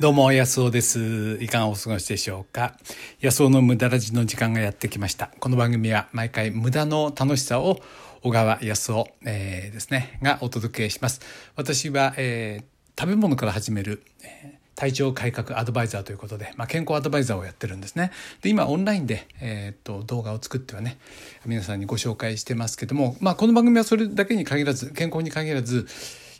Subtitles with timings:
[0.00, 1.38] どうも、安尾です。
[1.40, 2.76] いかがお過ごしでしょうか？
[3.20, 5.30] 安尾の無駄ラジの時間がやってきました。
[5.40, 7.80] この番組は毎回無駄の楽しさを
[8.22, 11.20] 小川康夫、えー、ですね、がお届けします。
[11.56, 18.12] 私は、えー、食べ物から始める、えー体調改革アドバイザーということで、まあ、健康アドバイザーをやってるんですね。
[18.42, 20.98] で今オンラインで、えー、っと動画を作ってはね
[21.46, 25.88] 皆さんにご紹介してますけども、まあ、この番組はそれだけに限らず健康に限らず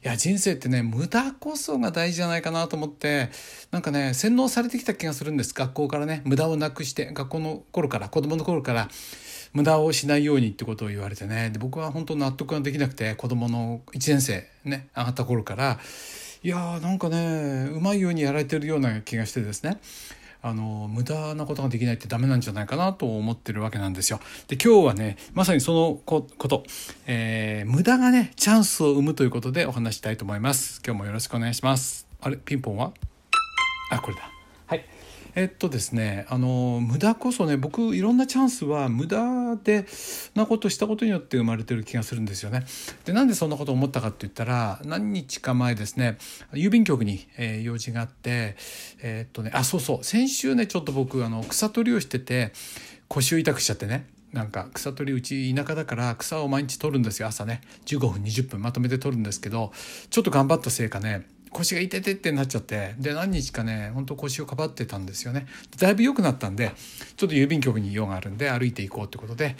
[0.04, 3.30] いや人生ってね無駄こそが大事じゃないかなと思って
[3.72, 8.88] なんかね洗脳されてきた気がするんです学校からね無駄をなくして学校の頃から子供の頃から
[9.52, 15.80] 無駄をしないようにってことを言われてねで僕は本当納得ができなくて子供の1年生ね上がった頃から
[16.42, 19.80] いやーなんかねうまいようにやられてるような気がしてですね
[20.40, 24.20] あの無駄なことができないってダメなんじゃないかなと思ってるわけなんですよ。
[24.46, 26.62] で今日はねまさにそのこと、
[27.06, 30.80] えー、無駄がねチャンスを生むということでお話したいと思います。
[30.86, 32.06] 今日もよろしくお願いします。
[32.20, 32.36] あれ？
[32.36, 32.92] ピンポンは？
[33.90, 34.37] あこれだ。
[35.38, 39.86] えっとですねあの無駄こそね僕いろんなチャンスは無駄で
[40.34, 42.66] なことしたことによって生まれてる気がするんですよね。
[43.04, 46.18] でなんでそんなこと思ったかって言ったら何日か前ですね
[46.52, 48.56] 郵便局に、えー、用事があって
[49.00, 52.52] えー、っとねあそうそう先週ねちょっと僕あの草取りをしてて
[53.06, 59.72] 腰を痛くしちゃってねなんか草取りうち田舎だから草を毎日取るんですよ朝ね15分20分まとめて取るんですけど
[60.10, 62.94] ちょっと頑張ったせいかね腰が痛てってなっちゃって。
[62.98, 65.46] で何日かね本当腰をかばってたんですよね。
[65.78, 66.72] だいぶ良くなったんで
[67.16, 69.56] ちょっと郵便局に用があるんで歩いていこうってことで、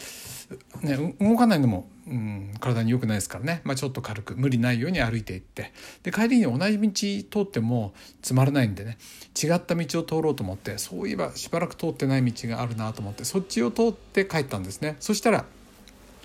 [0.81, 5.71] ね、動かないのも、うん、体に良くないですからね、まあ、ちょっと軽く無理ないように歩いていって。
[6.03, 6.57] で帰りに同
[6.91, 8.97] じ道通ってもつまらないんでね。
[9.41, 14.97] 違った道を通ろうと思ってそういえばしばらく通ってない道があるなと思ってそっちを通って帰ったんですね。
[14.99, 15.45] そしたら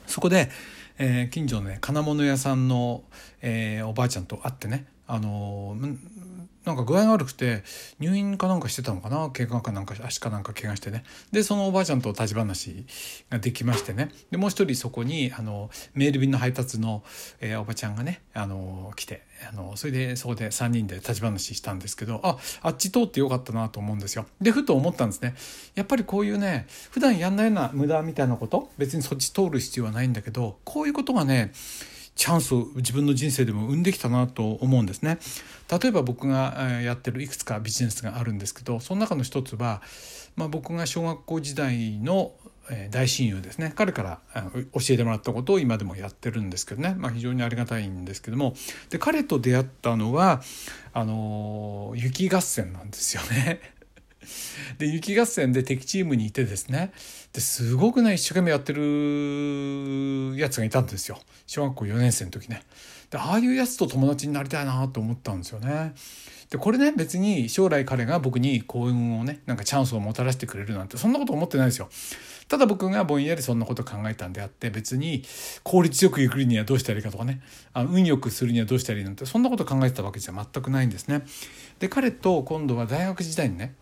[0.06, 0.50] そこで、
[0.98, 3.02] えー、近所のね金物屋さんの、
[3.40, 5.76] えー、おばあちゃんと会ってねあの
[6.64, 7.62] なんか具合が悪くて
[8.00, 11.04] 入院かなんかしてたのかな怪我かなんか足かなんか怪我してね。
[11.30, 12.86] でそのおばあちゃんと立ち話
[13.28, 14.10] ができましてね。
[14.30, 17.04] でもう一人そこにあのメール便の配達の、
[17.40, 24.24] えー、おばちゃんがねあの来てあのそれでそこで3人で立ち話したんですけどああっち通ってよかったなと思うんですよ。
[24.40, 25.34] でふと思ったんですね。
[25.74, 31.52] やっぱりこういうね普段やんないような無駄みたいなこと別にそっち通る必要はないんだけどこういうことがね
[32.14, 35.18] チャンスを自分の人生でも生んできたなと思うんですね。
[35.70, 39.82] 例えば僕がやってるいくつかビジネスがあるんですけどその中の一つは、
[40.36, 42.32] まあ、僕が小学校時代の
[42.90, 44.20] 大親友ですね彼から
[44.72, 48.54] 教えてもらったことを今でもやってるんですけどね、まあ、非常にありがたいんですけども
[48.88, 50.40] で彼と出会ったのは
[50.92, 53.60] あの雪合戦なんですよね。
[54.78, 56.92] で雪合戦で敵チームにいてですね。
[57.32, 61.20] ですごくね一生懸命やってるやつがいたんですよ。
[61.46, 62.62] 小学校4年生の時ね。
[63.10, 65.94] でああいうやつと友達になりたいなと思ったんですよね。
[66.50, 71.88] でこれね別に将来彼が僕に幸運をねなんかチャンスをもたらしてくれるなんてそんなこと思ってないですよ。
[72.48, 75.22] ただ僕がぼんやりそんなこと考えたんであって別に
[75.62, 77.40] 効率よく行くりにはどうしたらいいかとかね。
[77.72, 81.22] あの運よくするにはどうしたらいいなんてそんなこと考えてたわけじゃ全くないんですね。
[81.78, 83.74] で彼と今度は大学時代にね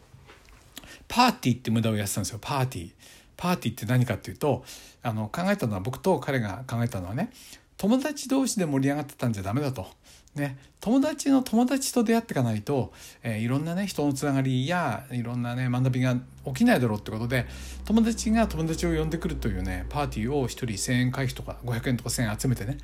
[1.08, 2.90] パーティーって無駄をやってたんですよパーティー。
[3.36, 4.64] パーティーって何かっていうと
[5.02, 7.30] あの考えたのは僕と彼が考えたのはね
[7.76, 9.86] 友達同士で盛り上がってたんじゃダメだと。
[10.34, 17.46] ね、友達の友達と出会っていかないと、えー、いろんなね人のつながりやいろんなね学びが起きないだろうってことで
[17.84, 22.78] 友達が友達を呼んでくるというねパーティーを1人1,000円会費とか500円とか1,000円集めてね、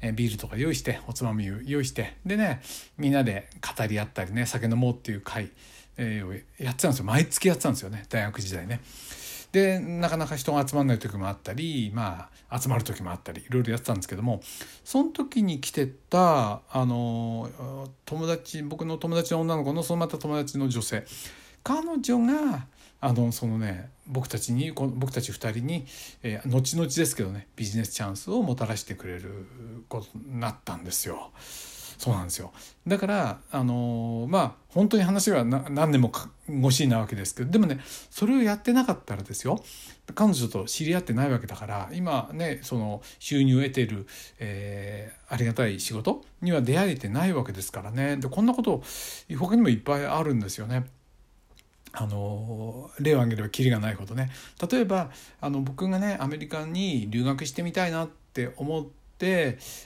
[0.00, 2.62] えー、ビールとか用意しておつまみ用意してでね
[2.96, 5.50] みんなで語り合ったりね酒飲もうっていう会
[5.96, 8.80] えー、やってたんですよ毎月やってたんですよね大学時代ね。
[9.52, 14.40] でなかなか人が集まんない時もあったりまあ集まる時もあったりいろいろやってたんですけども
[14.84, 17.48] その時に来てたあの
[18.04, 21.06] 友達僕の友達の女の子のそのまた友達の女性
[21.62, 22.66] 彼女が
[23.00, 25.86] あのそのね僕たちに僕たち2人に、
[26.24, 29.46] えー、後々ですけどねビジネスチャンスをもたらしてくれる
[29.88, 31.30] ことになったんですよ。
[32.04, 32.52] そうなんですよ。
[32.86, 36.12] だからあのまあ本当に話は何年も
[36.60, 37.80] ごしなわけですけどでもね
[38.10, 39.64] それをやってなかったらですよ
[40.14, 44.06] 彼女と知り合ってないわけだから今ねその収入を得ている、
[44.38, 48.18] えー、ありがたい仕事には出会えてないわけですからね。
[48.18, 48.82] でこんなこと
[49.38, 50.84] 他にもいっぱいあるんですよね。
[51.92, 54.30] あの例を挙げればきりがないほどね。
[54.70, 55.10] 例えば
[55.40, 59.03] あの僕がねアメリカに留学してみたいなって思って、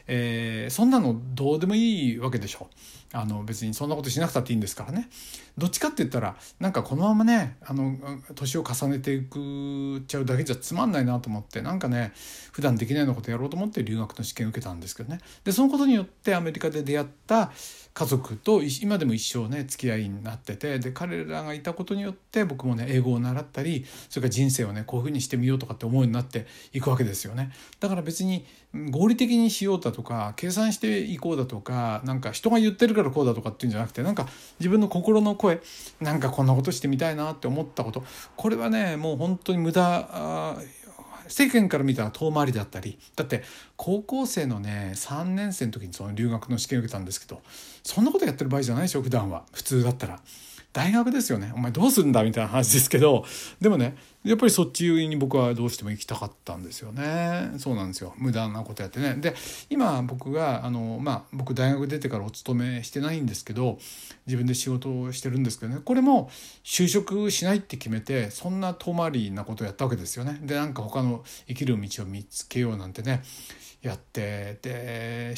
[0.07, 2.69] えー、そんなのどうでもいいわけでしょ。
[3.13, 5.09] あの別にそんなことしなくたっていいんですからね
[5.57, 7.97] どっちかって言ったらなんかこのままねあの
[8.35, 12.13] 年を重ねていくちゃうだけじゃつまんないなと思ってなんかね
[12.53, 17.51] 普段できないようなことやろうと思って留学の試験受けたんですけどねでそのことによってアメリカで出会った
[17.99, 27.51] 家族と今でも一生ね付き合いになっててで彼らがいたことによって僕もね英語を習ったりそれから人生をねこういうふうにしてみようとかって思うようになっていくわけですよね。
[27.81, 34.29] だから別に合理的にしようだとか計算していこうだとかなんか人が言ってるからこうだとかっていうんじゃなくてなんか
[34.61, 35.61] 自分の心の声
[36.01, 38.05] なんかこんなことしてみたいなって思ったこと。
[38.37, 40.57] これはねもう本当に無駄
[41.29, 43.43] 世間から見たら遠回りだったりだって
[43.77, 47.41] 高校生のね3年生の時にその留学の試験を受けたんですけど
[47.83, 50.21] そんなことやってる場合じゃないでしょ普段は普通だったら。
[50.73, 51.51] 大学ですよね。
[51.55, 53.25] お前どうするんだみたいな話ですけど
[53.61, 57.53] でもねやっぱりそっちに僕はどうしても行きたかったんですよね。
[57.59, 58.15] そうなんですよ。
[58.19, 59.15] 無駄なことやってね。
[59.15, 59.35] で
[59.71, 63.79] 今僕があのまあ僕大学出てからお勤めしてないんですけど
[64.27, 65.81] 自分で仕事をしてるんですけどね。
[65.85, 66.31] これも
[66.65, 70.39] 就職しないって決めてそんな遠回りなことをやったわけですよね。
[70.43, 73.23] でなんか他の生きる道を見つけようなんてね
[73.81, 75.35] やってで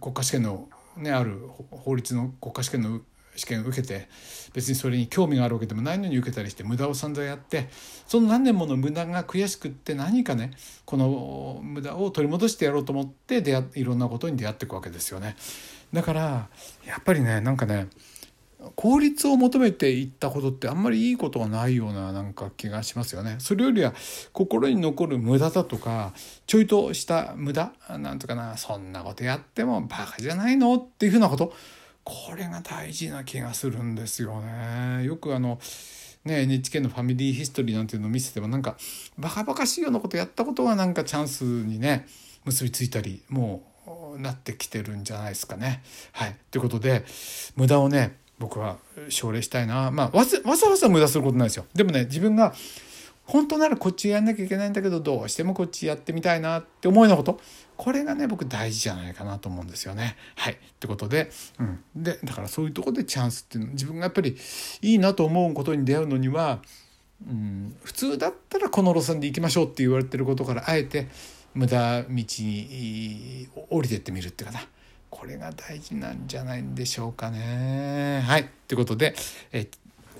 [0.00, 1.40] 国家試験のねある
[1.70, 3.00] 法律の国家試験の
[3.36, 4.08] 試験を受けて
[4.54, 7.68] 別にそれに興味があるわけでもないのに受けたりして無駄を散々やって
[8.06, 10.52] その何年もの無駄が悔しくって何かね
[10.84, 15.36] この無駄を取り戻してやろうと思って出会いろんなことに出会っていくわけですよね。
[15.92, 16.48] だから
[16.84, 17.88] やっぱりねなんかね
[18.74, 23.36] 効率を求めていったことってあんまりいいことはないようななんか気がしますよね。
[23.38, 23.94] それよりは
[24.32, 26.12] 心に残る無駄だとか
[26.46, 31.52] ちょいとした無駄なんとかなそんなことやってもバカじゃないのっていうふうなこと
[32.06, 35.02] これが大事な気がするんですよね。
[35.04, 35.58] よくあの
[36.24, 38.76] ね、NHK のファミリーヒストリーなんていうのを見せてもなんか
[39.18, 42.06] バカバカしいようなことやったことがなんかチャンスにね
[42.44, 43.64] 結びついたりも
[44.16, 45.82] うなってきてるんじゃないですかね。
[46.12, 47.04] はい、ということで
[47.56, 48.76] 無駄をね僕は
[49.08, 51.66] 奨励したいなまあわざわざわざ無駄することないですよ。
[51.74, 52.54] でもね自分が
[53.24, 57.40] 本当ならこっちやんなきゃいけないんだけどどうしてもこっちやってみたいなって思うようなこと
[57.76, 60.16] これがね僕大事じゃないかなと思うんですよね。
[60.34, 64.36] はいってことで,、うん、でだからそういうとこでチャンスっていうの自分がやっぱり
[64.82, 66.60] いいなと思うことに出会うのには、
[67.26, 71.08] うん、普通だったらこの路線で行きましょうって言われてることからあえて
[71.54, 74.66] 無駄道に降りてってみるっていうかな
[75.10, 78.22] これが大事なんじゃないんでしょうかね。
[78.26, 79.14] はいということで
[79.52, 79.68] え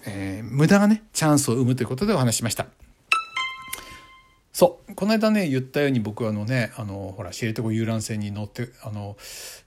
[0.07, 2.86] えー、無駄がねチャンスを生むということでお話しました。
[4.57, 4.95] そう。
[4.95, 9.19] この間ね言ったように僕はあのねあのほら知床遊覧船に乗ってあの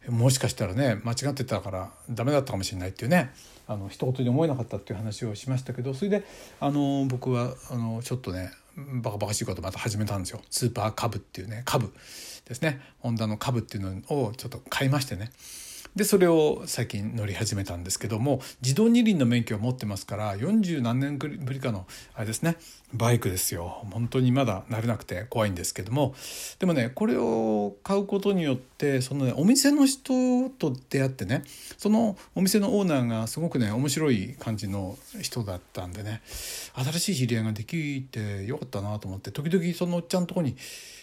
[0.07, 3.29] もしかしたらね間違ってたからダメだったかもしれないっていうね
[3.67, 6.23] あの一言に思えなかったっていう話をしましたけどそれで
[6.59, 10.41] あの僕はあのちょっとねバカバカしいことまた始めたんですよ。
[10.49, 11.93] スーパーカブっていうねカブ
[12.45, 12.81] ですね。
[12.97, 15.29] ホンダのカブっていうのをちょっと買いましてね。
[15.95, 22.57] でそれを最近乗り始めたんですけども自動二輪の免許を持ってますから40何年ぶりかのあれですね
[22.93, 23.85] バイクですよ。
[23.91, 26.15] 本当にまだ慣れなくて怖いんですけども。
[26.57, 31.43] でもねこれを買うことによってその、ね、お店の人と出会ってね
[31.77, 36.21] そのお店のオーナーがすごくね面白い感じの人だったんでね
[36.73, 40.55] 新しい知り合いができてよかったなと思って時々そのおっちゃんのとこに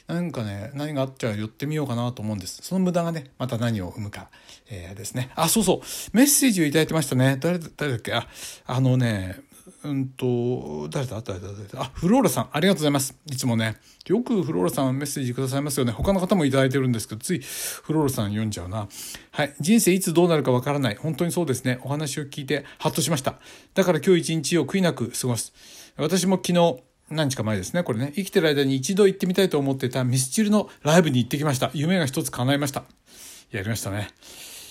[0.06, 4.29] なんかね何があっちゃ寄ってみようかなと思うんですその無駄がねまた何を生むか、
[4.70, 8.12] えー、ですねあそうそうメッセージを頂いてましたね誰誰だっけ？
[8.12, 8.29] あ
[8.67, 9.41] あのね
[9.82, 11.20] うんと、誰だ？
[11.23, 11.49] 誰だ？
[11.53, 11.82] 誰だ？
[11.82, 13.17] あ、フローラさん、ありがとうございます。
[13.26, 13.76] いつもね、
[14.06, 15.93] よくフローラさんメッセージくださいますよね。
[15.93, 18.88] 他の方もいただいてるんですけど、ついフローラさん読んじゃうな。
[19.32, 19.55] はい。
[19.61, 20.97] 人生いつどうなるかわからない。
[20.97, 21.78] 本当にそうですね。
[21.83, 23.37] お話を聞いてハッとしました。
[23.75, 25.52] だから今日一日を悔いなく過ごす。
[25.97, 27.82] 私も昨日、何日か前ですね。
[27.82, 28.12] これね。
[28.16, 31.70] 生きてる間に一度行ってみたいと思ってたミスチルのライブに行ってきました。
[31.72, 32.84] 夢が一つ叶いました。
[33.52, 34.08] やりましたね。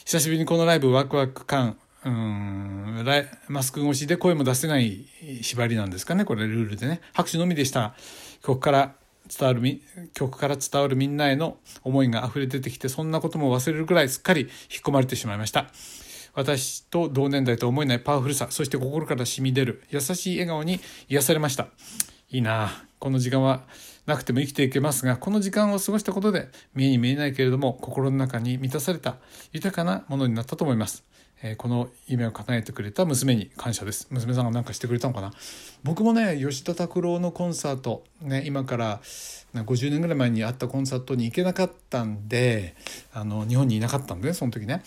[0.05, 3.05] 久しぶりにこのライブワクワク感、うん、
[3.47, 5.05] マスク越しで声も出せない
[5.41, 6.25] 縛りなんですかね。
[6.25, 7.01] これルールでね。
[7.13, 7.95] 拍手のみでした。
[8.43, 8.95] 曲から
[9.27, 9.81] 伝わる、
[10.13, 14.49] 曲から伝わるみんなへの思いが溢れ出てきて、そんなことも忘れるくらいすっかり引っ
[14.83, 15.67] 込まれてしまいました。
[16.33, 21.69] 私と同年代と思えないパワフルさ、そして心から染み出る優しい笑顔に癒されました。
[22.29, 22.85] いいな。
[22.99, 23.61] この時間は
[24.07, 29.17] なくても生きていけますがこの時間を過ごしたことで見えに見えないけれども心の中に満たされた
[29.51, 31.03] 豊かなものになったと思います。
[31.43, 34.07] えー、この夢を叶えてくれた娘に感謝です。
[34.09, 35.31] 娘さんが何かしてくれたのかな？
[35.83, 39.01] 僕もね吉田拓郎のコンサートね今から
[39.53, 42.75] 50年ぐらい前にあったコンサートに行けなかったんで
[43.13, 44.81] あの日本にいなかったんで、ね、その時ね。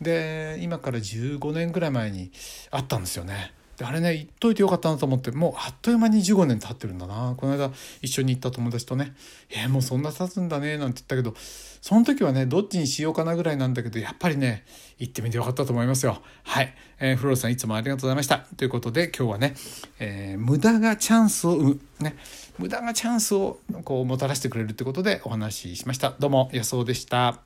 [0.00, 2.30] で今から15年ぐらい前に
[2.70, 3.52] あったんですよね。
[3.76, 7.70] であれね言っといてよかったなと思ってもうあっという間に15年経ってるんだなこの間
[8.02, 9.14] 一緒に行った友達とね
[9.50, 11.34] 「えー、もうそんな経つんだね」なんて言ったけど
[11.80, 14.64] その時はねどっちにしようかなぐらいなんだけどやっぱりね
[14.98, 16.22] 行ってみてよかったと思いますよ。
[16.44, 19.54] はい、えー、フローさんいつもありがとうございましたということで今日はね、
[19.98, 22.16] えー、無駄がチャンスを生むね
[22.58, 26.14] 無駄がチャンスをこうもたらしてくれるってことでお話ししました。
[26.18, 27.40] どうも安尾でした。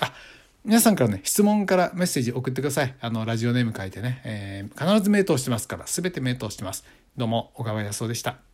[0.00, 0.12] あ
[0.68, 2.94] 皆さんからね、質問からメッセージ送ってください。
[3.00, 6.84] あの、ラジオネーム書いてね、えー、必ず名答してますから、すべて名答してます。
[7.16, 8.47] どうも、小川康夫でした。